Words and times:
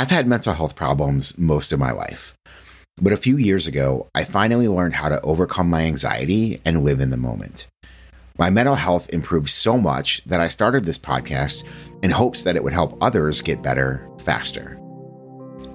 I've 0.00 0.10
had 0.10 0.26
mental 0.26 0.54
health 0.54 0.76
problems 0.76 1.36
most 1.36 1.72
of 1.72 1.78
my 1.78 1.90
life. 1.90 2.32
But 3.02 3.12
a 3.12 3.18
few 3.18 3.36
years 3.36 3.68
ago, 3.68 4.08
I 4.14 4.24
finally 4.24 4.66
learned 4.66 4.94
how 4.94 5.10
to 5.10 5.20
overcome 5.20 5.68
my 5.68 5.82
anxiety 5.82 6.58
and 6.64 6.84
live 6.84 7.02
in 7.02 7.10
the 7.10 7.18
moment. 7.18 7.66
My 8.38 8.48
mental 8.48 8.76
health 8.76 9.10
improved 9.12 9.50
so 9.50 9.76
much 9.76 10.22
that 10.24 10.40
I 10.40 10.48
started 10.48 10.86
this 10.86 10.98
podcast 10.98 11.64
in 12.02 12.10
hopes 12.10 12.44
that 12.44 12.56
it 12.56 12.64
would 12.64 12.72
help 12.72 12.96
others 13.02 13.42
get 13.42 13.60
better 13.60 14.08
faster. 14.24 14.78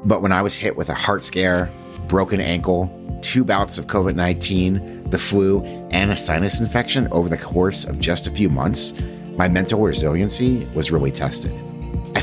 But 0.05 0.23
when 0.23 0.32
I 0.32 0.42
was 0.42 0.55
hit 0.55 0.76
with 0.76 0.89
a 0.89 0.96
heart 0.96 1.23
scare, 1.23 1.70
broken 2.07 2.42
ankle, 2.42 2.89
two 3.21 3.44
bouts 3.44 3.78
of 3.78 3.86
COVID 3.86 4.16
19, 4.16 5.12
the 5.12 5.20
flu, 5.20 5.64
and 5.92 6.12
a 6.12 6.18
sinus 6.18 6.60
infection 6.60 7.07
over 7.12 7.30
the 7.30 7.38
course 7.38 7.86
of 7.86 8.00
just 8.00 8.26
a 8.26 8.32
few 8.32 8.50
months, 8.50 8.96
my 9.38 9.48
mental 9.48 9.82
resiliency 9.82 10.66
was 10.73 10.89
really 10.89 11.12
tested. 11.12 11.54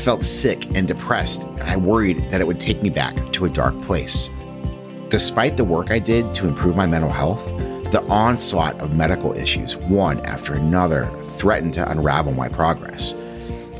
I 0.03 0.05
felt 0.05 0.25
sick 0.25 0.65
and 0.75 0.85
depressed, 0.85 1.43
and 1.43 1.63
I 1.63 1.77
worried 1.77 2.29
that 2.29 2.41
it 2.41 2.45
would 2.45 2.59
take 2.59 2.83
me 2.83 2.89
back 2.89 3.31
to 3.31 3.45
a 3.45 3.49
dark 3.49 3.81
place. 3.83 4.29
Despite 5.07 5.55
the 5.55 5.63
work 5.63 5.91
I 5.91 5.99
did 5.99 6.35
to 6.35 6.45
improve 6.45 6.75
my 6.75 6.85
mental 6.85 7.09
health, 7.09 7.45
the 7.93 8.05
onslaught 8.09 8.81
of 8.81 8.97
medical 8.97 9.31
issues, 9.31 9.77
one 9.77 10.19
after 10.25 10.55
another, 10.55 11.09
threatened 11.37 11.73
to 11.75 11.89
unravel 11.89 12.33
my 12.33 12.49
progress. 12.49 13.13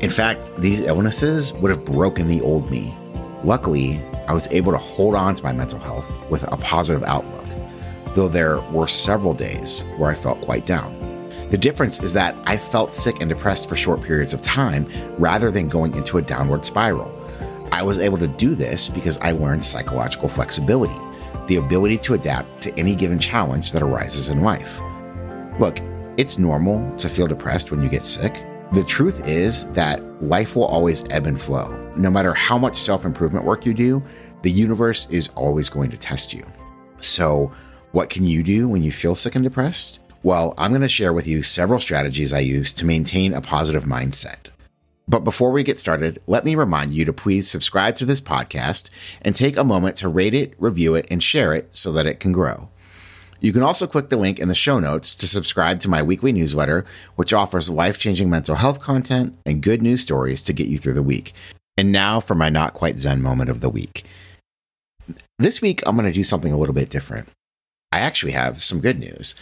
In 0.00 0.08
fact, 0.08 0.40
these 0.56 0.80
illnesses 0.80 1.52
would 1.52 1.70
have 1.70 1.84
broken 1.84 2.26
the 2.26 2.40
old 2.40 2.70
me. 2.70 2.96
Luckily, 3.44 4.02
I 4.26 4.32
was 4.32 4.48
able 4.50 4.72
to 4.72 4.78
hold 4.78 5.14
on 5.14 5.34
to 5.34 5.44
my 5.44 5.52
mental 5.52 5.78
health 5.78 6.10
with 6.30 6.42
a 6.44 6.56
positive 6.56 7.02
outlook, 7.02 7.44
though 8.14 8.28
there 8.28 8.62
were 8.70 8.88
several 8.88 9.34
days 9.34 9.84
where 9.98 10.10
I 10.10 10.14
felt 10.14 10.40
quite 10.40 10.64
down. 10.64 11.03
The 11.50 11.58
difference 11.58 12.00
is 12.00 12.12
that 12.14 12.36
I 12.44 12.56
felt 12.56 12.94
sick 12.94 13.20
and 13.20 13.28
depressed 13.28 13.68
for 13.68 13.76
short 13.76 14.02
periods 14.02 14.32
of 14.32 14.42
time 14.42 14.88
rather 15.18 15.50
than 15.50 15.68
going 15.68 15.94
into 15.94 16.18
a 16.18 16.22
downward 16.22 16.64
spiral. 16.64 17.12
I 17.70 17.82
was 17.82 17.98
able 17.98 18.18
to 18.18 18.28
do 18.28 18.54
this 18.54 18.88
because 18.88 19.18
I 19.18 19.32
learned 19.32 19.64
psychological 19.64 20.28
flexibility, 20.28 20.98
the 21.46 21.56
ability 21.56 21.98
to 21.98 22.14
adapt 22.14 22.62
to 22.62 22.78
any 22.78 22.94
given 22.94 23.18
challenge 23.18 23.72
that 23.72 23.82
arises 23.82 24.28
in 24.28 24.42
life. 24.42 24.80
Look, 25.58 25.78
it's 26.16 26.38
normal 26.38 26.96
to 26.96 27.08
feel 27.08 27.26
depressed 27.26 27.70
when 27.70 27.82
you 27.82 27.88
get 27.88 28.04
sick. 28.04 28.44
The 28.72 28.84
truth 28.84 29.26
is 29.26 29.66
that 29.70 30.00
life 30.22 30.56
will 30.56 30.64
always 30.64 31.04
ebb 31.10 31.26
and 31.26 31.40
flow. 31.40 31.68
No 31.96 32.10
matter 32.10 32.34
how 32.34 32.58
much 32.58 32.78
self 32.78 33.04
improvement 33.04 33.44
work 33.44 33.66
you 33.66 33.74
do, 33.74 34.02
the 34.42 34.50
universe 34.50 35.08
is 35.10 35.28
always 35.36 35.68
going 35.68 35.90
to 35.90 35.96
test 35.96 36.32
you. 36.32 36.44
So, 37.00 37.52
what 37.92 38.10
can 38.10 38.24
you 38.24 38.42
do 38.42 38.68
when 38.68 38.82
you 38.82 38.90
feel 38.90 39.14
sick 39.14 39.34
and 39.34 39.44
depressed? 39.44 40.00
Well, 40.24 40.54
I'm 40.56 40.70
going 40.70 40.80
to 40.80 40.88
share 40.88 41.12
with 41.12 41.26
you 41.26 41.42
several 41.42 41.78
strategies 41.78 42.32
I 42.32 42.38
use 42.38 42.72
to 42.74 42.86
maintain 42.86 43.34
a 43.34 43.42
positive 43.42 43.84
mindset. 43.84 44.48
But 45.06 45.22
before 45.22 45.50
we 45.50 45.62
get 45.62 45.78
started, 45.78 46.18
let 46.26 46.46
me 46.46 46.54
remind 46.54 46.94
you 46.94 47.04
to 47.04 47.12
please 47.12 47.46
subscribe 47.46 47.98
to 47.98 48.06
this 48.06 48.22
podcast 48.22 48.88
and 49.20 49.36
take 49.36 49.58
a 49.58 49.64
moment 49.64 49.96
to 49.98 50.08
rate 50.08 50.32
it, 50.32 50.54
review 50.58 50.94
it, 50.94 51.06
and 51.10 51.22
share 51.22 51.52
it 51.52 51.76
so 51.76 51.92
that 51.92 52.06
it 52.06 52.20
can 52.20 52.32
grow. 52.32 52.70
You 53.38 53.52
can 53.52 53.62
also 53.62 53.86
click 53.86 54.08
the 54.08 54.16
link 54.16 54.38
in 54.38 54.48
the 54.48 54.54
show 54.54 54.80
notes 54.80 55.14
to 55.16 55.26
subscribe 55.26 55.80
to 55.80 55.90
my 55.90 56.02
weekly 56.02 56.32
newsletter, 56.32 56.86
which 57.16 57.34
offers 57.34 57.68
life 57.68 57.98
changing 57.98 58.30
mental 58.30 58.54
health 58.54 58.80
content 58.80 59.36
and 59.44 59.60
good 59.60 59.82
news 59.82 60.00
stories 60.00 60.40
to 60.44 60.54
get 60.54 60.68
you 60.68 60.78
through 60.78 60.94
the 60.94 61.02
week. 61.02 61.34
And 61.76 61.92
now 61.92 62.20
for 62.20 62.34
my 62.34 62.48
not 62.48 62.72
quite 62.72 62.98
Zen 62.98 63.20
moment 63.20 63.50
of 63.50 63.60
the 63.60 63.68
week. 63.68 64.06
This 65.38 65.60
week, 65.60 65.82
I'm 65.84 65.96
going 65.96 66.06
to 66.06 66.12
do 66.12 66.24
something 66.24 66.50
a 66.50 66.56
little 66.56 66.74
bit 66.74 66.88
different. 66.88 67.28
I 67.92 67.98
actually 67.98 68.32
have 68.32 68.62
some 68.62 68.80
good 68.80 68.98
news. 68.98 69.34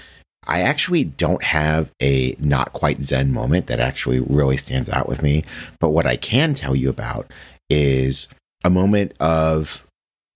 I 0.47 0.63
actually 0.63 1.05
don't 1.05 1.43
have 1.43 1.91
a 2.03 2.35
not 2.39 2.73
quite 2.73 3.03
Zen 3.03 3.33
moment 3.33 3.69
that 3.69 3.81
actually 3.81 4.21
really 4.21 4.57
stands 4.57 4.91
out 4.91 5.09
with 5.09 5.23
me. 5.23 5.45
But 5.79 5.91
what 5.91 6.07
I 6.07 6.17
can 6.17 6.55
tell 6.55 6.75
you 6.75 6.89
about 6.89 7.31
is 7.71 8.29
a 8.65 8.71
moment 8.71 9.13
of 9.21 9.87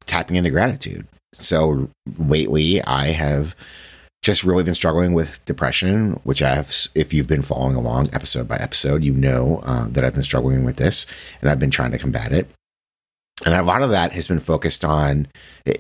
tapping 0.04 0.36
into 0.36 0.50
gratitude. 0.50 1.06
So 1.32 1.90
lately, 2.18 2.82
I 2.82 3.08
have 3.08 3.54
just 4.22 4.44
really 4.44 4.64
been 4.64 4.74
struggling 4.74 5.12
with 5.12 5.44
depression, 5.44 6.20
which 6.24 6.42
I 6.42 6.54
have, 6.54 6.74
if 6.94 7.12
you've 7.12 7.26
been 7.26 7.42
following 7.42 7.76
along 7.76 8.08
episode 8.12 8.48
by 8.48 8.56
episode, 8.56 9.04
you 9.04 9.12
know 9.12 9.60
uh, 9.64 9.86
that 9.88 10.04
I've 10.04 10.14
been 10.14 10.22
struggling 10.22 10.64
with 10.64 10.76
this 10.76 11.06
and 11.40 11.50
I've 11.50 11.60
been 11.60 11.70
trying 11.70 11.92
to 11.92 11.98
combat 11.98 12.32
it. 12.32 12.48
And 13.44 13.54
a 13.54 13.62
lot 13.62 13.82
of 13.82 13.90
that 13.90 14.12
has 14.12 14.26
been 14.26 14.40
focused 14.40 14.84
on, 14.84 15.28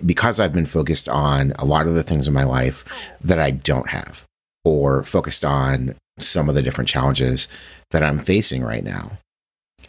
because 0.04 0.38
I've 0.38 0.52
been 0.52 0.66
focused 0.66 1.08
on 1.08 1.52
a 1.58 1.64
lot 1.64 1.86
of 1.86 1.94
the 1.94 2.02
things 2.02 2.28
in 2.28 2.34
my 2.34 2.44
life 2.44 2.84
that 3.22 3.38
I 3.38 3.50
don't 3.50 3.88
have, 3.88 4.24
or 4.64 5.02
focused 5.02 5.44
on 5.44 5.96
some 6.18 6.48
of 6.48 6.54
the 6.54 6.62
different 6.62 6.88
challenges 6.88 7.48
that 7.90 8.02
I'm 8.02 8.18
facing 8.18 8.62
right 8.62 8.84
now. 8.84 9.12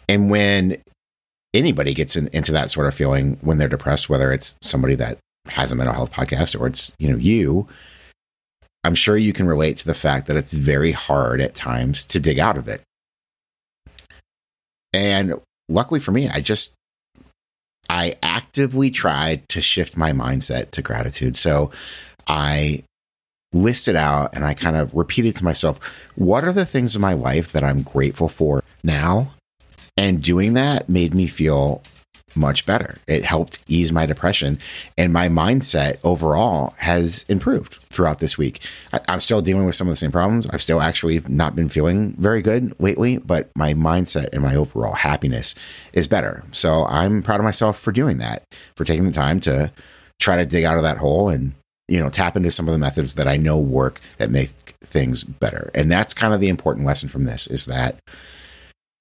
And 0.08 0.30
when 0.30 0.78
anybody 1.54 1.94
gets 1.94 2.16
in, 2.16 2.28
into 2.28 2.52
that 2.52 2.70
sort 2.70 2.86
of 2.86 2.94
feeling 2.94 3.38
when 3.42 3.58
they're 3.58 3.68
depressed, 3.68 4.08
whether 4.08 4.32
it's 4.32 4.56
somebody 4.62 4.94
that 4.96 5.18
has 5.46 5.70
a 5.70 5.76
mental 5.76 5.94
health 5.94 6.12
podcast 6.12 6.58
or 6.58 6.66
it's, 6.66 6.92
you 6.98 7.08
know, 7.08 7.16
you, 7.16 7.66
I'm 8.84 8.94
sure 8.94 9.16
you 9.16 9.32
can 9.32 9.46
relate 9.46 9.76
to 9.78 9.86
the 9.86 9.94
fact 9.94 10.26
that 10.26 10.36
it's 10.36 10.52
very 10.52 10.92
hard 10.92 11.40
at 11.40 11.54
times 11.54 12.06
to 12.06 12.20
dig 12.20 12.38
out 12.38 12.56
of 12.56 12.68
it. 12.68 12.82
And 14.92 15.34
luckily 15.68 16.00
for 16.00 16.12
me, 16.12 16.28
I 16.28 16.40
just 16.40 16.72
I 17.88 18.14
actively 18.22 18.90
tried 18.90 19.48
to 19.50 19.60
shift 19.60 19.96
my 19.96 20.12
mindset 20.12 20.70
to 20.72 20.82
gratitude. 20.82 21.36
So 21.36 21.70
I 22.26 22.84
listed 23.52 23.96
out 23.96 24.34
and 24.34 24.44
I 24.44 24.54
kind 24.54 24.76
of 24.76 24.94
repeated 24.94 25.36
to 25.36 25.44
myself, 25.44 25.80
what 26.14 26.44
are 26.44 26.52
the 26.52 26.66
things 26.66 26.94
in 26.94 27.00
my 27.00 27.14
life 27.14 27.52
that 27.52 27.64
I'm 27.64 27.82
grateful 27.82 28.28
for 28.28 28.62
now? 28.84 29.32
And 29.96 30.22
doing 30.22 30.54
that 30.54 30.88
made 30.88 31.14
me 31.14 31.26
feel 31.26 31.82
much 32.34 32.66
better. 32.66 32.98
It 33.06 33.24
helped 33.24 33.60
ease 33.66 33.92
my 33.92 34.06
depression, 34.06 34.58
and 34.96 35.12
my 35.12 35.28
mindset 35.28 35.98
overall 36.04 36.74
has 36.78 37.24
improved 37.28 37.74
throughout 37.90 38.18
this 38.18 38.38
week. 38.38 38.60
I, 38.92 39.00
am 39.08 39.20
still 39.20 39.40
dealing 39.40 39.64
with 39.64 39.74
some 39.74 39.88
of 39.88 39.92
the 39.92 39.96
same 39.96 40.12
problems. 40.12 40.48
I've 40.48 40.62
still 40.62 40.80
actually 40.80 41.20
not 41.28 41.56
been 41.56 41.68
feeling 41.68 42.14
very 42.18 42.42
good 42.42 42.74
lately, 42.80 43.18
but 43.18 43.50
my 43.56 43.74
mindset 43.74 44.28
and 44.32 44.42
my 44.42 44.54
overall 44.54 44.94
happiness 44.94 45.54
is 45.92 46.08
better. 46.08 46.44
So 46.52 46.84
I'm 46.86 47.22
proud 47.22 47.40
of 47.40 47.44
myself 47.44 47.78
for 47.78 47.92
doing 47.92 48.18
that, 48.18 48.44
for 48.76 48.84
taking 48.84 49.04
the 49.04 49.12
time 49.12 49.40
to 49.40 49.72
try 50.20 50.36
to 50.36 50.46
dig 50.46 50.64
out 50.64 50.76
of 50.76 50.82
that 50.82 50.98
hole 50.98 51.28
and 51.28 51.54
you 51.86 51.98
know 51.98 52.10
tap 52.10 52.36
into 52.36 52.50
some 52.50 52.68
of 52.68 52.72
the 52.72 52.78
methods 52.78 53.14
that 53.14 53.28
I 53.28 53.36
know 53.36 53.58
work 53.58 54.00
that 54.18 54.30
make 54.30 54.74
things 54.84 55.24
better. 55.24 55.70
And 55.74 55.90
that's 55.90 56.14
kind 56.14 56.34
of 56.34 56.40
the 56.40 56.48
important 56.48 56.86
lesson 56.86 57.08
from 57.08 57.24
this 57.24 57.46
is 57.46 57.66
that 57.66 57.98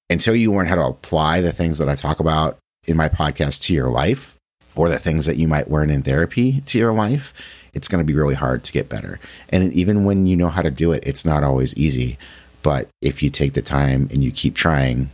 until 0.09 0.35
you 0.35 0.53
learn 0.53 0.67
how 0.67 0.75
to 0.75 0.85
apply 0.85 1.41
the 1.41 1.51
things 1.51 1.77
that 1.77 1.89
I 1.89 1.95
talk 1.95 2.19
about 2.19 2.57
in 2.87 2.97
my 2.97 3.09
podcast 3.09 3.61
to 3.63 3.73
your 3.73 3.89
life 3.89 4.35
or 4.75 4.89
the 4.89 4.99
things 4.99 5.25
that 5.25 5.37
you 5.37 5.47
might 5.47 5.69
learn 5.69 5.89
in 5.89 6.03
therapy 6.03 6.61
to 6.61 6.77
your 6.77 6.93
life, 6.93 7.33
it's 7.73 7.87
going 7.87 8.03
to 8.03 8.07
be 8.07 8.17
really 8.17 8.35
hard 8.35 8.63
to 8.63 8.71
get 8.71 8.89
better. 8.89 9.19
And 9.49 9.73
even 9.73 10.05
when 10.05 10.25
you 10.25 10.35
know 10.35 10.49
how 10.49 10.61
to 10.61 10.71
do 10.71 10.91
it, 10.91 11.03
it's 11.05 11.25
not 11.25 11.43
always 11.43 11.75
easy. 11.75 12.17
But 12.63 12.87
if 13.01 13.21
you 13.21 13.29
take 13.29 13.53
the 13.53 13.61
time 13.61 14.07
and 14.11 14.23
you 14.23 14.31
keep 14.31 14.55
trying, 14.55 15.09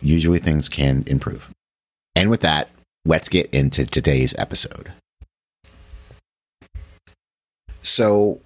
usually 0.00 0.38
things 0.38 0.68
can 0.68 1.04
improve. 1.06 1.50
And 2.14 2.30
with 2.30 2.40
that, 2.40 2.68
let's 3.04 3.28
get 3.28 3.50
into 3.50 3.84
today's 3.84 4.34
episode. 4.38 4.92
So, 7.82 8.40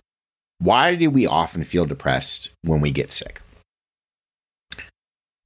why 0.58 0.94
do 0.94 1.10
we 1.10 1.26
often 1.26 1.64
feel 1.64 1.84
depressed 1.84 2.50
when 2.62 2.80
we 2.80 2.90
get 2.90 3.10
sick? 3.10 3.42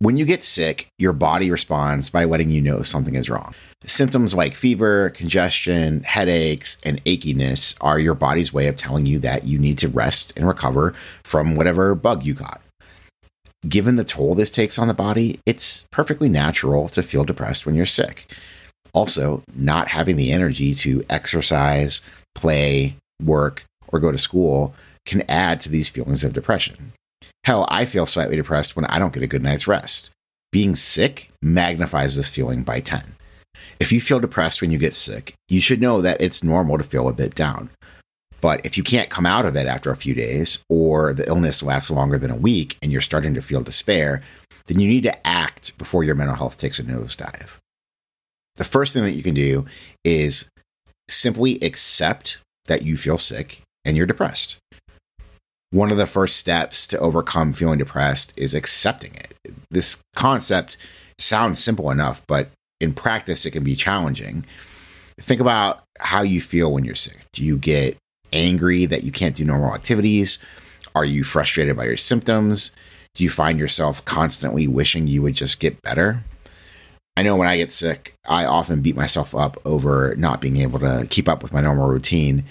When 0.03 0.17
you 0.17 0.25
get 0.25 0.43
sick, 0.43 0.89
your 0.97 1.13
body 1.13 1.51
responds 1.51 2.09
by 2.09 2.25
letting 2.25 2.49
you 2.49 2.63
know 2.63 2.83
something 2.83 3.17
is 3.17 3.29
wrong. 3.29 3.55
Symptoms 3.85 4.33
like 4.33 4.55
fever, 4.55 5.11
congestion, 5.11 6.03
headaches, 6.05 6.79
and 6.83 7.05
achiness 7.05 7.77
are 7.83 7.99
your 7.99 8.15
body's 8.15 8.51
way 8.51 8.67
of 8.67 8.79
telling 8.79 9.05
you 9.05 9.19
that 9.19 9.45
you 9.45 9.59
need 9.59 9.77
to 9.77 9.89
rest 9.89 10.33
and 10.39 10.49
recover 10.49 10.95
from 11.23 11.55
whatever 11.55 11.95
bug 11.95 12.25
you 12.25 12.33
got. 12.33 12.63
Given 13.69 13.97
the 13.97 14.05
toll 14.05 14.35
this 14.35 14.51
takes 14.51 14.79
on 14.79 14.89
the 14.89 14.95
body, 14.95 15.39
it's 15.45 15.85
perfectly 15.93 16.31
natural 16.31 16.89
to 16.89 17.03
feel 17.03 17.25
depressed 17.25 17.67
when 17.67 17.75
you're 17.75 17.85
sick. 17.85 18.35
Also, 18.95 19.43
not 19.55 19.89
having 19.89 20.17
the 20.17 20.33
energy 20.33 20.75
to 20.77 21.05
exercise, 21.11 22.01
play, 22.35 22.97
work, 23.23 23.65
or 23.89 24.01
go 24.01 24.11
to 24.11 24.17
school 24.17 24.75
can 25.05 25.23
add 25.29 25.61
to 25.61 25.69
these 25.69 25.91
feelings 25.91 26.25
of 26.25 26.33
depression. 26.33 26.95
Hell, 27.45 27.67
I 27.69 27.85
feel 27.85 28.07
slightly 28.07 28.37
depressed 28.37 28.77
when 28.77 28.85
I 28.87 28.99
don't 28.99 29.13
get 29.13 29.23
a 29.23 29.29
good 29.29 29.43
night's 29.43 29.67
rest. 29.67 30.11
Being 30.53 30.75
sick 30.75 31.31
magnifies 31.43 32.17
this 32.17 32.29
feeling 32.29 32.63
by 32.63 32.81
10. 32.81 33.15
If 33.79 33.93
you 33.93 34.01
feel 34.01 34.21
depressed 34.21 34.61
when 34.61 34.71
you 34.71 34.79
get 34.79 34.95
sick, 34.95 35.35
you 35.49 35.61
should 35.61 35.81
know 35.81 36.01
that 36.01 36.21
it's 36.21 36.45
normal 36.45 36.79
to 36.79 36.85
feel 36.85 37.09
a 37.09 37.13
bit 37.13 37.35
down. 37.35 37.71
But 38.41 38.65
if 38.65 38.77
you 38.77 38.83
can't 38.83 39.11
come 39.11 39.27
out 39.27 39.47
of 39.47 39.57
it 39.57 39.67
after 39.67 39.91
a 39.91 39.97
few 39.97 40.15
days, 40.15 40.59
or 40.69 41.13
the 41.13 41.27
illness 41.29 41.63
lasts 41.63 41.91
longer 41.91 42.19
than 42.19 42.31
a 42.31 42.37
week 42.37 42.79
and 42.83 42.91
you're 42.91 43.01
starting 43.01 43.35
to 43.35 43.43
feel 43.43 43.63
despair, 43.63 44.23
then 44.67 44.81
you 44.81 44.89
need 44.89 45.03
to 45.03 45.27
act 45.27 45.77
before 45.79 46.05
your 46.05 46.15
mental 46.15 46.37
health 46.37 46.57
takes 46.57 46.79
a 46.79 46.85
nosedive. 46.85 47.51
The 48.57 48.65
first 48.65 48.93
thing 48.95 49.05
that 49.05 49.13
you 49.13 49.23
can 49.23 49.35
do 49.35 49.67
is 50.05 50.47
simply 51.09 51.59
accept 51.61 52.39
that 52.67 52.83
you 52.83 52.97
feel 52.97 53.19
sick 53.19 53.63
and 53.85 53.97
you're 53.97 54.07
depressed 54.07 54.57
one 55.71 55.91
of 55.91 55.97
the 55.97 56.07
first 56.07 56.37
steps 56.37 56.87
to 56.89 56.99
overcome 56.99 57.53
feeling 57.53 57.79
depressed 57.79 58.33
is 58.37 58.55
accepting 58.55 59.15
it. 59.15 59.35
This 59.71 59.99
concept 60.15 60.77
sounds 61.19 61.63
simple 61.63 61.91
enough, 61.91 62.23
but 62.27 62.51
in 62.81 62.93
practice, 62.93 63.47
it 63.47 63.53
can 63.53 63.63
be 63.63 63.77
challenging. 63.77 64.45
Think 65.21 65.41
about 65.41 65.85
how 65.99 66.23
you 66.23 66.41
feel 66.41 66.73
when 66.73 66.85
you're 66.85 66.95
sick. 66.95 67.19
Do 67.33 67.45
you 67.45 67.57
get 67.57 67.97
angry 68.33 68.87
that 68.87 69.05
you 69.05 69.13
can't 69.13 69.37
do 69.37 69.45
normal 69.45 69.75
activities? 69.75 70.39
Are 70.95 71.05
you 71.05 71.25
frustrated 71.25 71.77
by 71.77 71.85
your 71.85 71.97
symptoms? 71.97 72.73
Do 73.15 73.23
you 73.23 73.31
find 73.31 73.59
yourself 73.59 74.05
constantly 74.05 74.67
wishing 74.67 75.07
you 75.07 75.23
would 75.23 75.35
just 75.35 75.61
get 75.61 75.83
better? 75.83 76.25
I 77.17 77.23
know 77.23 77.37
when 77.37 77.49
I 77.49 77.59
get 77.59 77.73
sick, 77.73 78.15
I 78.27 78.45
often 78.45 78.81
beat 78.81 78.97
myself 78.97 79.35
up 79.35 79.61
over 79.65 80.15
not 80.17 80.41
being 80.41 80.57
able 80.57 80.79
to 80.81 81.07
keep 81.11 81.29
up 81.29 81.43
with 81.43 81.53
my 81.53 81.61
normal 81.61 81.89
routine. 81.89 82.45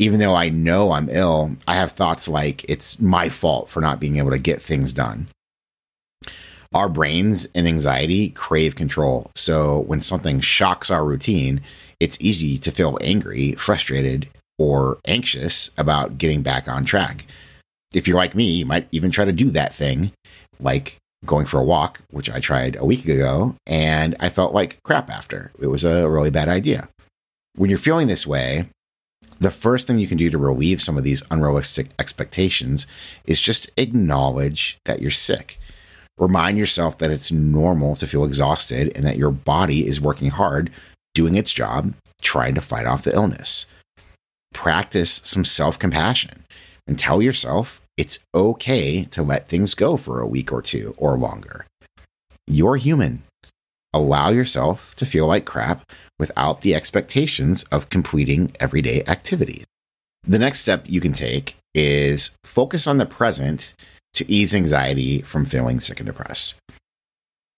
Even 0.00 0.18
though 0.18 0.34
I 0.34 0.48
know 0.48 0.92
I'm 0.92 1.10
ill, 1.10 1.56
I 1.68 1.74
have 1.74 1.92
thoughts 1.92 2.26
like 2.26 2.64
it's 2.64 2.98
my 2.98 3.28
fault 3.28 3.68
for 3.68 3.82
not 3.82 4.00
being 4.00 4.16
able 4.16 4.30
to 4.30 4.38
get 4.38 4.62
things 4.62 4.94
done. 4.94 5.28
Our 6.72 6.88
brains 6.88 7.46
and 7.54 7.68
anxiety 7.68 8.30
crave 8.30 8.74
control. 8.74 9.30
So 9.34 9.80
when 9.80 10.00
something 10.00 10.40
shocks 10.40 10.90
our 10.90 11.04
routine, 11.04 11.60
it's 12.00 12.16
easy 12.18 12.56
to 12.58 12.70
feel 12.70 12.96
angry, 13.02 13.52
frustrated, 13.56 14.28
or 14.58 14.98
anxious 15.06 15.70
about 15.76 16.16
getting 16.16 16.40
back 16.40 16.66
on 16.66 16.86
track. 16.86 17.26
If 17.92 18.08
you're 18.08 18.16
like 18.16 18.34
me, 18.34 18.44
you 18.44 18.64
might 18.64 18.88
even 18.92 19.10
try 19.10 19.26
to 19.26 19.32
do 19.32 19.50
that 19.50 19.74
thing, 19.74 20.12
like 20.58 20.96
going 21.26 21.44
for 21.44 21.60
a 21.60 21.64
walk, 21.64 22.00
which 22.10 22.30
I 22.30 22.40
tried 22.40 22.74
a 22.76 22.86
week 22.86 23.06
ago, 23.06 23.54
and 23.66 24.16
I 24.18 24.30
felt 24.30 24.54
like 24.54 24.78
crap 24.82 25.10
after. 25.10 25.52
It 25.60 25.66
was 25.66 25.84
a 25.84 26.08
really 26.08 26.30
bad 26.30 26.48
idea. 26.48 26.88
When 27.56 27.68
you're 27.68 27.78
feeling 27.78 28.06
this 28.06 28.26
way, 28.26 28.70
the 29.40 29.50
first 29.50 29.86
thing 29.86 29.98
you 29.98 30.06
can 30.06 30.18
do 30.18 30.30
to 30.30 30.38
relieve 30.38 30.82
some 30.82 30.98
of 30.98 31.04
these 31.04 31.22
unrealistic 31.30 31.88
expectations 31.98 32.86
is 33.24 33.40
just 33.40 33.70
acknowledge 33.78 34.78
that 34.84 35.00
you're 35.00 35.10
sick. 35.10 35.58
Remind 36.18 36.58
yourself 36.58 36.98
that 36.98 37.10
it's 37.10 37.32
normal 37.32 37.96
to 37.96 38.06
feel 38.06 38.24
exhausted 38.24 38.92
and 38.94 39.06
that 39.06 39.16
your 39.16 39.30
body 39.30 39.86
is 39.86 40.00
working 40.00 40.28
hard, 40.28 40.70
doing 41.14 41.34
its 41.34 41.52
job, 41.52 41.94
trying 42.20 42.54
to 42.54 42.60
fight 42.60 42.84
off 42.84 43.04
the 43.04 43.14
illness. 43.14 43.64
Practice 44.52 45.22
some 45.24 45.46
self 45.46 45.78
compassion 45.78 46.44
and 46.86 46.98
tell 46.98 47.22
yourself 47.22 47.80
it's 47.96 48.18
okay 48.34 49.04
to 49.04 49.22
let 49.22 49.48
things 49.48 49.74
go 49.74 49.96
for 49.96 50.20
a 50.20 50.26
week 50.26 50.52
or 50.52 50.60
two 50.60 50.94
or 50.98 51.16
longer. 51.16 51.64
You're 52.46 52.76
human. 52.76 53.22
Allow 53.92 54.30
yourself 54.30 54.94
to 54.96 55.06
feel 55.06 55.26
like 55.26 55.44
crap 55.44 55.90
without 56.18 56.62
the 56.62 56.74
expectations 56.74 57.64
of 57.64 57.90
completing 57.90 58.52
everyday 58.60 59.04
activities. 59.06 59.64
The 60.26 60.38
next 60.38 60.60
step 60.60 60.84
you 60.86 61.00
can 61.00 61.12
take 61.12 61.56
is 61.74 62.30
focus 62.44 62.86
on 62.86 62.98
the 62.98 63.06
present 63.06 63.74
to 64.14 64.30
ease 64.30 64.54
anxiety 64.54 65.22
from 65.22 65.44
feeling 65.44 65.80
sick 65.80 66.00
and 66.00 66.06
depressed. 66.06 66.54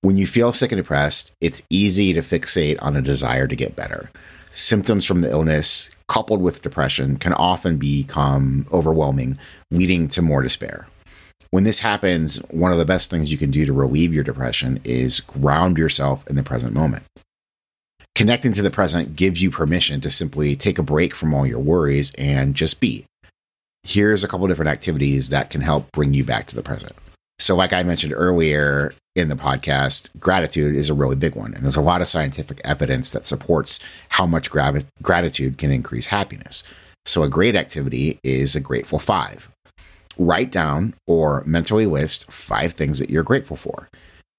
When 0.01 0.17
you 0.17 0.27
feel 0.27 0.53
sick 0.53 0.73
and 0.73 0.79
depressed, 0.79 1.33
it's 1.41 1.63
easy 1.71 2.13
to 2.13 2.23
fixate 2.23 2.79
on 2.83 2.97
a 2.97 3.03
desire 3.03 3.47
to 3.47 3.57
get 3.57 3.77
better 3.77 4.11
symptoms 4.53 5.07
from 5.07 5.21
the 5.21 5.31
illness 5.31 5.91
coupled 6.09 6.43
with 6.43 6.63
depression 6.63 7.17
can 7.17 7.33
often 7.33 7.79
become 7.79 8.67
overwhelming, 8.73 9.39
leading 9.71 10.09
to 10.09 10.23
more 10.23 10.43
despair. 10.43 10.87
When 11.53 11.65
this 11.65 11.81
happens, 11.81 12.37
one 12.51 12.73
of 12.73 12.79
the 12.79 12.87
best 12.87 13.11
things 13.11 13.31
you 13.31 13.37
can 13.37 13.51
do 13.51 13.67
to 13.67 13.75
relieve 13.75 14.15
your 14.15 14.25
depression 14.25 14.81
is 14.85 15.21
ground 15.21 15.77
yourself 15.77 16.27
in 16.27 16.35
the 16.35 16.43
present 16.43 16.73
moment. 16.73 17.05
Connecting 18.15 18.55
to 18.55 18.63
the 18.63 18.71
present 18.71 19.17
gives 19.17 19.43
you 19.43 19.51
permission 19.51 20.01
to 20.01 20.11
simply 20.11 20.57
take 20.57 20.79
a 20.79 20.83
break 20.83 21.15
from 21.15 21.35
all 21.35 21.47
your 21.47 21.59
worries 21.59 22.11
and 22.17 22.55
just 22.55 22.81
be. 22.81 23.05
Here's 23.83 24.25
a 24.25 24.29
couple 24.29 24.49
different 24.49 24.71
activities 24.71 25.29
that 25.29 25.51
can 25.51 25.61
help 25.61 25.93
bring 25.93 26.15
you 26.15 26.25
back 26.25 26.47
to 26.47 26.57
the 26.57 26.63
present. 26.63 26.95
So, 27.39 27.55
like 27.55 27.75
I 27.75 27.83
mentioned 27.83 28.15
earlier, 28.17 28.95
in 29.15 29.29
the 29.29 29.37
podcast, 29.37 30.09
gratitude 30.19 30.75
is 30.75 30.89
a 30.89 30.95
really 30.95 31.17
big 31.17 31.35
one. 31.35 31.53
And 31.53 31.65
there's 31.65 31.77
a 31.77 31.83
lot 31.83 32.01
of 32.01 32.09
scientific 32.09 32.63
evidence 32.65 33.11
that 33.11 33.27
supports 33.27 33.79
how 34.09 34.25
much 34.25 34.51
gra- 34.51 34.85
gratitude 35.03 35.59
can 35.59 35.71
increase 35.71 36.07
happiness. 36.07 36.65
So, 37.05 37.23
a 37.23 37.29
great 37.29 37.57
activity 37.57 38.19
is 38.25 38.57
a 38.57 38.61
grateful 38.61 38.99
five. 38.99 39.52
Write 40.19 40.51
down 40.51 40.95
or 41.07 41.43
mentally 41.47 41.87
list 41.87 42.31
five 42.31 42.75
things 42.75 42.99
that 42.99 43.11
you're 43.11 43.23
grateful 43.23 43.57
for. 43.57 43.89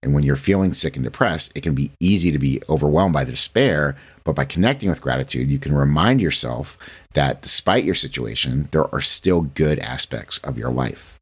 And 0.03 0.13
when 0.13 0.23
you're 0.23 0.35
feeling 0.35 0.73
sick 0.73 0.95
and 0.95 1.03
depressed, 1.03 1.53
it 1.55 1.61
can 1.61 1.73
be 1.73 1.91
easy 1.99 2.31
to 2.31 2.37
be 2.37 2.61
overwhelmed 2.69 3.13
by 3.13 3.23
despair. 3.23 3.95
But 4.25 4.35
by 4.35 4.43
connecting 4.43 4.89
with 4.89 5.01
gratitude, 5.01 5.49
you 5.49 5.59
can 5.59 5.73
remind 5.73 6.19
yourself 6.19 6.77
that 7.13 7.41
despite 7.41 7.85
your 7.85 7.95
situation, 7.95 8.67
there 8.71 8.93
are 8.93 9.01
still 9.01 9.41
good 9.41 9.79
aspects 9.79 10.39
of 10.39 10.57
your 10.57 10.69
life. 10.69 11.17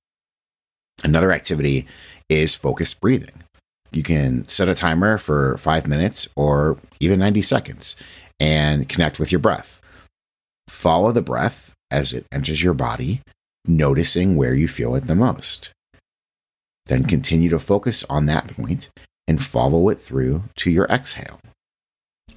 Another 1.03 1.31
activity 1.31 1.88
is 2.27 2.56
focused 2.56 3.00
breathing. 3.00 3.44
You 3.92 4.03
can 4.03 4.48
set 4.48 4.69
a 4.69 4.75
timer 4.75 5.18
for 5.18 5.57
five 5.57 5.86
minutes 5.88 6.27
or 6.36 6.77
even 7.00 7.19
90 7.19 7.42
seconds 7.44 7.95
and 8.39 8.89
connect 8.89 9.19
with 9.19 9.31
your 9.31 9.39
breath. 9.39 9.80
Follow 10.69 11.12
the 11.12 11.21
breath 11.21 11.74
as 11.92 12.13
it 12.13 12.25
enters 12.31 12.63
your 12.63 12.74
body, 12.74 13.21
noticing 13.66 14.36
where 14.36 14.54
you 14.54 14.68
feel 14.68 14.96
it 14.96 15.08
the 15.08 15.16
most. 15.16 15.72
Then 16.88 17.04
continue 17.04 17.50
to 17.50 17.60
focus 17.60 18.04
on 18.10 18.25
that 18.25 18.48
point 18.48 18.90
and 19.28 19.44
follow 19.44 19.90
it 19.90 20.02
through 20.02 20.44
to 20.58 20.72
your 20.72 20.86
exhale. 20.86 21.40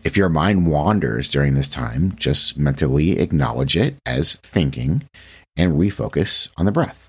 If 0.05 0.17
your 0.17 0.29
mind 0.29 0.71
wanders 0.71 1.31
during 1.31 1.55
this 1.55 1.69
time, 1.69 2.15
just 2.17 2.59
mentally 2.59 3.19
acknowledge 3.19 3.77
it 3.77 3.97
as 4.05 4.37
thinking 4.37 5.05
and 5.57 5.73
refocus 5.73 6.51
on 6.57 6.67
the 6.67 6.73
breath. 6.73 7.09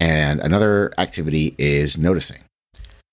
And 0.00 0.40
another 0.40 0.92
activity 0.98 1.54
is 1.58 1.96
noticing. 1.96 2.42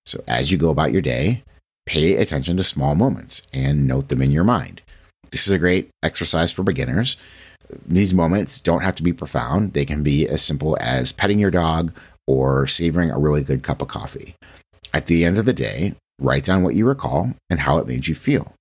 So 0.04 0.24
as 0.26 0.50
you 0.50 0.58
go 0.58 0.70
about 0.70 0.90
your 0.90 1.02
day, 1.02 1.44
pay 1.86 2.16
attention 2.16 2.56
to 2.56 2.64
small 2.64 2.96
moments 2.96 3.42
and 3.52 3.86
note 3.86 4.08
them 4.08 4.20
in 4.20 4.32
your 4.32 4.42
mind. 4.42 4.82
This 5.30 5.46
is 5.46 5.52
a 5.52 5.58
great 5.58 5.90
exercise 6.02 6.52
for 6.52 6.64
beginners. 6.64 7.16
These 7.86 8.14
moments 8.14 8.60
don't 8.60 8.82
have 8.82 8.94
to 8.96 9.02
be 9.02 9.12
profound, 9.12 9.72
they 9.72 9.84
can 9.84 10.02
be 10.02 10.28
as 10.28 10.42
simple 10.42 10.76
as 10.80 11.12
petting 11.12 11.38
your 11.38 11.50
dog 11.50 11.92
or 12.26 12.66
savoring 12.66 13.10
a 13.10 13.18
really 13.18 13.42
good 13.42 13.62
cup 13.62 13.82
of 13.82 13.88
coffee. 13.88 14.34
At 14.92 15.06
the 15.06 15.24
end 15.24 15.38
of 15.38 15.44
the 15.44 15.52
day, 15.52 15.94
write 16.20 16.44
down 16.44 16.62
what 16.62 16.74
you 16.74 16.86
recall 16.86 17.34
and 17.48 17.60
how 17.60 17.78
it 17.78 17.86
made 17.86 18.08
you 18.08 18.14
feel. 18.14 18.52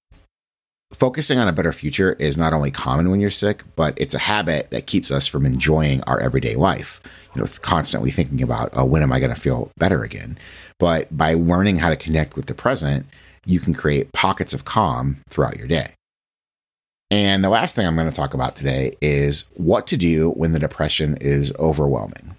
Focusing 0.93 1.37
on 1.37 1.47
a 1.47 1.53
better 1.53 1.71
future 1.71 2.13
is 2.13 2.35
not 2.35 2.51
only 2.51 2.71
common 2.71 3.11
when 3.11 3.19
you're 3.19 3.29
sick, 3.29 3.63
but 3.75 3.93
it's 3.99 4.15
a 4.15 4.19
habit 4.19 4.71
that 4.71 4.87
keeps 4.87 5.11
us 5.11 5.27
from 5.27 5.45
enjoying 5.45 6.01
our 6.03 6.19
everyday 6.19 6.55
life 6.55 6.99
you 7.35 7.41
know, 7.41 7.47
constantly 7.61 8.11
thinking 8.11 8.41
about, 8.41 8.69
oh, 8.73 8.85
when 8.85 9.03
am 9.03 9.11
I 9.11 9.19
going 9.19 9.33
to 9.33 9.39
feel 9.39 9.71
better 9.77 10.03
again? 10.03 10.37
But 10.79 11.15
by 11.15 11.33
learning 11.33 11.77
how 11.77 11.89
to 11.89 11.95
connect 11.95 12.35
with 12.35 12.47
the 12.47 12.53
present, 12.53 13.05
you 13.45 13.59
can 13.59 13.73
create 13.73 14.11
pockets 14.13 14.53
of 14.53 14.65
calm 14.65 15.17
throughout 15.29 15.57
your 15.57 15.67
day. 15.67 15.93
And 17.11 17.43
the 17.43 17.49
last 17.49 17.75
thing 17.75 17.87
I'm 17.87 17.95
going 17.95 18.07
to 18.07 18.15
talk 18.15 18.33
about 18.33 18.55
today 18.55 18.93
is 19.01 19.45
what 19.55 19.87
to 19.87 19.97
do 19.97 20.29
when 20.31 20.51
the 20.51 20.59
depression 20.59 21.17
is 21.17 21.51
overwhelming. 21.57 22.35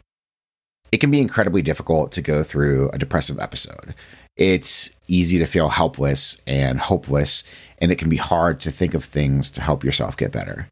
It 0.93 0.99
can 0.99 1.11
be 1.11 1.21
incredibly 1.21 1.63
difficult 1.63 2.13
to 2.13 2.23
go 2.23 2.43
through 2.43 2.91
a 2.91 2.99
depressive 2.99 3.39
episode. 3.39 3.95
It's 4.37 4.91
easy 5.09 5.39
to 5.39 5.47
feel 5.47 5.69
helpless 5.69 6.39
and 6.47 6.79
hopeless, 6.79 7.45
and 7.79 7.91
it 7.91 7.97
can 7.97 8.09
be 8.09 8.17
hard 8.17 8.61
to 8.61 8.71
think 8.71 8.95
of 8.95 9.05
things 9.05 9.51
to 9.51 9.61
help 9.61 9.85
yourself 9.85 10.17
get 10.17 10.33
better. 10.33 10.69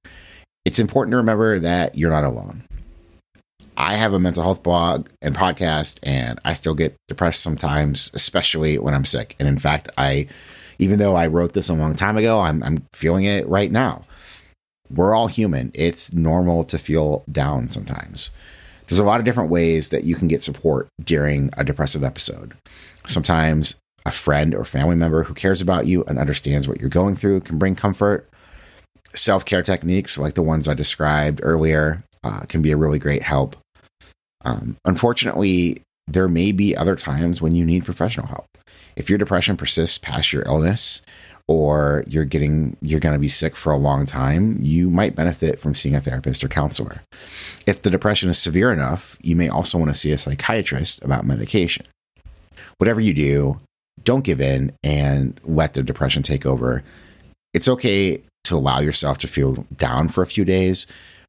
It's 0.65 0.79
important 0.79 1.13
to 1.13 1.19
remember 1.19 1.59
that 1.59 1.97
you're 1.97 2.11
not 2.11 2.25
alone. 2.25 2.65
I 3.77 3.95
have 3.95 4.13
a 4.13 4.19
mental 4.19 4.43
health 4.43 4.63
blog 4.63 5.09
and 5.23 5.37
podcast, 5.37 5.99
and 6.03 6.41
I 6.45 6.55
still 6.55 6.75
get 6.75 6.97
depressed 7.07 7.43
sometimes, 7.43 8.11
especially 8.13 8.79
when 8.79 8.95
I'm 8.95 9.05
sick. 9.05 9.37
And 9.39 9.47
in 9.47 9.59
fact, 9.59 9.89
I, 9.97 10.27
even 10.79 10.99
though 10.99 11.17
I 11.17 11.27
wrote 11.27 11.53
this 11.53 11.69
a 11.69 11.75
long 11.75 11.95
time 11.95 12.17
ago, 12.17 12.41
I'm, 12.41 12.63
I'm 12.63 12.87
feeling 12.93 13.25
it 13.25 13.47
right 13.49 13.71
now. 13.71 14.05
We're 14.91 15.15
all 15.15 15.27
human. 15.27 15.71
It's 15.75 16.13
normal 16.13 16.65
to 16.65 16.79
feel 16.79 17.25
down 17.31 17.71
sometimes. 17.71 18.31
There's 18.87 18.99
a 18.99 19.05
lot 19.05 19.21
of 19.21 19.27
different 19.27 19.51
ways 19.51 19.91
that 19.91 20.05
you 20.05 20.17
can 20.17 20.29
get 20.29 20.43
support 20.43 20.89
during 21.03 21.51
a 21.59 21.65
depressive 21.65 22.03
episode. 22.03 22.57
Sometimes 23.07 23.77
a 24.07 24.11
friend 24.11 24.55
or 24.55 24.65
family 24.65 24.97
member 24.97 25.25
who 25.25 25.35
cares 25.35 25.61
about 25.61 25.87
you 25.87 26.05
and 26.05 26.19
understands 26.19 26.67
what 26.67 26.81
you're 26.81 26.89
going 26.89 27.15
through 27.15 27.41
can 27.41 27.59
bring 27.59 27.75
comfort. 27.75 28.29
Self 29.15 29.45
care 29.45 29.63
techniques 29.63 30.17
like 30.17 30.35
the 30.35 30.43
ones 30.43 30.69
I 30.69 30.75
described 30.75 31.41
earlier 31.43 32.03
uh, 32.25 32.41
can 32.41 32.63
be 32.63 32.73
a 32.73 32.77
really 32.77 32.99
great 32.99 33.23
help. 33.23 33.57
Um, 34.45 34.77
unfortunately, 34.85 35.83
there 36.07 36.29
may 36.29 36.53
be 36.53 36.77
other 36.77 36.97
times 36.97 37.43
when 37.43 37.55
you 37.55 37.65
need 37.65 37.85
professional 37.85 38.27
help. 38.27 38.47
If 38.99 39.09
your 39.09 39.19
depression 39.19 39.57
persists 39.57 39.97
past 39.97 40.33
your 40.33 40.43
illness, 40.43 41.03
or 41.47 42.05
you're 42.07 42.27
getting 42.27 42.77
you're 42.83 43.01
going 43.01 43.15
to 43.15 43.19
be 43.19 43.29
sick 43.29 43.57
for 43.57 43.73
a 43.73 43.77
long 43.77 44.05
time, 44.05 44.59
you 44.61 44.91
might 44.91 45.17
benefit 45.17 45.61
from 45.61 45.75
seeing 45.75 45.95
a 45.95 46.01
therapist 46.01 46.45
or 46.45 46.49
counselor. 46.49 47.01
If 47.65 47.83
the 47.83 47.91
depression 47.91 48.29
is 48.29 48.39
severe 48.39 48.71
enough, 48.71 49.17
you 49.23 49.35
may 49.35 49.49
also 49.49 49.79
want 49.79 49.91
to 49.91 49.95
see 49.95 50.13
a 50.13 50.19
psychiatrist 50.19 51.03
about 51.03 51.25
medication. 51.25 51.87
Whatever 52.77 53.01
you 53.01 53.15
do, 53.15 53.61
don't 54.05 54.25
give 54.25 54.41
in 54.41 54.73
and 54.83 55.41
let 55.45 55.75
the 55.75 55.83
depression 55.83 56.23
take 56.23 56.45
over. 56.45 56.83
It's 57.55 57.69
okay 57.69 58.21
to 58.45 58.57
allow 58.57 58.81
yourself 58.81 59.19
to 59.19 59.29
feel 59.29 59.65
down 59.77 60.09
for 60.09 60.23
a 60.23 60.27
few 60.27 60.45
days, 60.45 60.87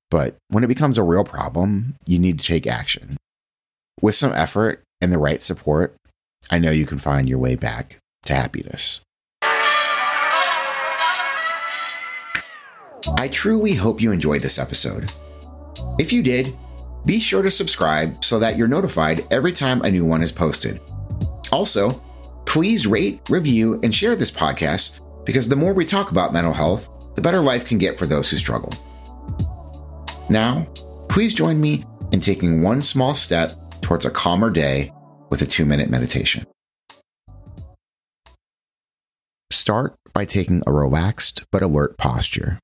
but 0.09 0.35
when 0.49 0.63
it 0.63 0.67
becomes 0.67 0.97
a 0.97 1.03
real 1.03 1.23
problem, 1.23 1.95
you 2.05 2.19
need 2.19 2.39
to 2.39 2.47
take 2.47 2.67
action. 2.67 3.15
With 4.01 4.15
some 4.15 4.33
effort 4.33 4.81
and 5.01 5.13
the 5.13 5.17
right 5.17 5.41
support, 5.41 5.95
I 6.49 6.59
know 6.59 6.71
you 6.71 6.85
can 6.85 6.97
find 6.97 7.29
your 7.29 7.37
way 7.37 7.55
back 7.55 7.97
to 8.25 8.33
happiness. 8.33 9.01
I 13.17 13.27
truly 13.31 13.73
hope 13.73 14.01
you 14.01 14.11
enjoyed 14.11 14.41
this 14.41 14.59
episode. 14.59 15.11
If 15.99 16.11
you 16.11 16.23
did, 16.23 16.55
be 17.05 17.19
sure 17.19 17.41
to 17.41 17.51
subscribe 17.51 18.23
so 18.25 18.39
that 18.39 18.57
you're 18.57 18.67
notified 18.67 19.25
every 19.31 19.53
time 19.53 19.81
a 19.81 19.91
new 19.91 20.05
one 20.05 20.21
is 20.21 20.31
posted. 20.31 20.81
Also, 21.51 22.01
please 22.45 22.87
rate, 22.87 23.21
review, 23.29 23.79
and 23.83 23.93
share 23.93 24.15
this 24.15 24.31
podcast 24.31 24.99
because 25.25 25.47
the 25.47 25.55
more 25.55 25.73
we 25.73 25.85
talk 25.85 26.11
about 26.11 26.33
mental 26.33 26.53
health, 26.53 26.89
the 27.15 27.21
better 27.21 27.41
life 27.41 27.65
can 27.65 27.77
get 27.77 27.97
for 27.97 28.05
those 28.05 28.29
who 28.29 28.37
struggle. 28.37 28.73
Now, 30.29 30.67
please 31.09 31.33
join 31.33 31.59
me 31.59 31.85
in 32.11 32.19
taking 32.19 32.61
one 32.61 32.81
small 32.81 33.15
step 33.15 33.81
towards 33.81 34.05
a 34.05 34.11
calmer 34.11 34.49
day 34.49 34.91
with 35.29 35.41
a 35.41 35.45
two 35.45 35.65
minute 35.65 35.89
meditation. 35.89 36.45
Start 39.51 39.95
by 40.13 40.25
taking 40.25 40.61
a 40.65 40.73
relaxed 40.73 41.43
but 41.51 41.63
alert 41.63 41.97
posture. 41.97 42.59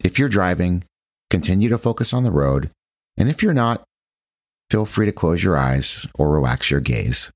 If 0.00 0.18
you're 0.18 0.28
driving, 0.28 0.84
continue 1.30 1.68
to 1.68 1.78
focus 1.78 2.12
on 2.12 2.24
the 2.24 2.32
road, 2.32 2.70
and 3.16 3.28
if 3.28 3.42
you're 3.42 3.54
not, 3.54 3.84
feel 4.70 4.86
free 4.86 5.06
to 5.06 5.12
close 5.12 5.44
your 5.44 5.56
eyes 5.56 6.06
or 6.18 6.30
relax 6.30 6.70
your 6.70 6.80
gaze. 6.80 7.30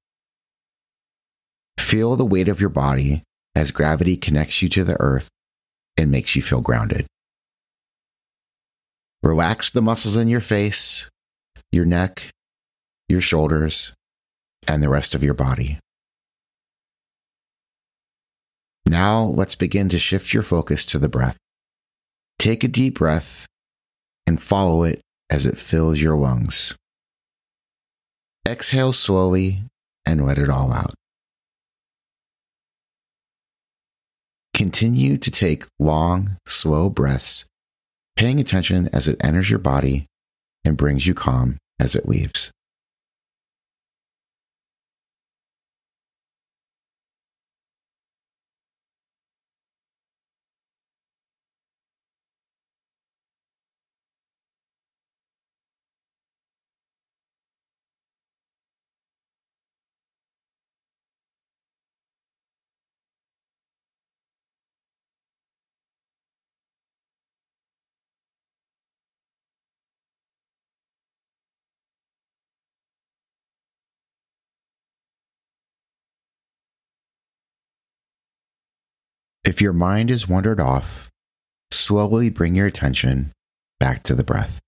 Feel 1.79 2.17
the 2.17 2.25
weight 2.25 2.49
of 2.49 2.61
your 2.61 2.71
body 2.71 3.23
as 3.55 3.71
gravity 3.71 4.17
connects 4.17 4.61
you 4.63 4.69
to 4.71 4.85
the 4.85 5.01
earth 5.01 5.29
and 5.97 6.11
makes 6.11 6.35
you 6.35 6.43
feel 6.43 6.61
grounded. 6.61 7.07
Relax 9.23 9.71
the 9.71 9.83
muscles 9.83 10.17
in 10.17 10.29
your 10.29 10.41
face, 10.41 11.09
your 11.73 11.85
neck, 11.85 12.31
your 13.09 13.21
shoulders, 13.21 13.93
and 14.67 14.83
the 14.83 14.89
rest 14.89 15.15
of 15.15 15.23
your 15.23 15.35
body. 15.35 15.79
Now 18.89 19.25
let's 19.25 19.55
begin 19.55 19.89
to 19.91 19.99
shift 19.99 20.33
your 20.33 20.43
focus 20.43 20.87
to 20.87 20.99
the 20.99 21.09
breath. 21.09 21.37
Take 22.39 22.63
a 22.63 22.69
deep 22.69 22.99
breath 22.99 23.47
and 24.27 24.43
follow 24.43 24.85
it 24.85 25.01
as 25.31 25.47
it 25.47 25.59
fills 25.59 26.01
your 26.01 26.17
lungs. 26.17 26.75
Exhale 28.47 28.93
slowly 28.93 29.63
and 30.05 30.25
let 30.25 30.39
it 30.39 30.49
all 30.49 30.73
out. 30.73 30.95
Continue 34.55 35.19
to 35.19 35.31
take 35.31 35.67
long, 35.79 36.37
slow 36.47 36.89
breaths, 36.89 37.45
paying 38.17 38.41
attention 38.41 38.89
as 38.93 39.09
it 39.09 39.23
enters 39.23 39.51
your 39.51 39.59
body 39.59 40.07
and 40.65 40.77
brings 40.77 41.07
you 41.07 41.13
calm 41.13 41.59
as 41.79 41.95
it 41.95 42.09
leaves. 42.09 42.53
If 79.47 79.61
your 79.61 79.73
mind 79.73 80.11
is 80.11 80.29
wandered 80.29 80.59
off, 80.59 81.09
slowly 81.71 82.31
bring 82.31 82.57
your 82.57 82.67
attention 82.67 83.31
back 83.79 84.03
to 84.03 84.15
the 84.17 84.25
breath. 84.25 84.59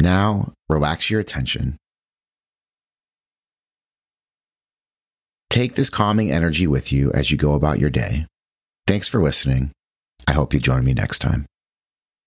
Now, 0.00 0.52
relax 0.72 1.10
your 1.10 1.20
attention. 1.20 1.76
Take 5.50 5.74
this 5.74 5.90
calming 5.90 6.32
energy 6.32 6.66
with 6.66 6.90
you 6.92 7.12
as 7.12 7.30
you 7.30 7.36
go 7.36 7.52
about 7.52 7.78
your 7.78 7.90
day. 7.90 8.26
Thanks 8.86 9.06
for 9.06 9.22
listening. 9.22 9.70
I 10.26 10.32
hope 10.32 10.54
you 10.54 10.60
join 10.60 10.84
me 10.84 10.94
next 10.94 11.18
time. 11.18 11.46